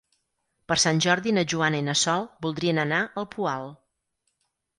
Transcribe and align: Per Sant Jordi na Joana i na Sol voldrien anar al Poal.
Per 0.71 0.77
Sant 0.83 1.01
Jordi 1.05 1.33
na 1.39 1.43
Joana 1.53 1.81
i 1.81 1.85
na 1.89 1.95
Sol 2.05 2.25
voldrien 2.47 2.83
anar 2.85 3.03
al 3.23 3.29
Poal. 3.37 3.71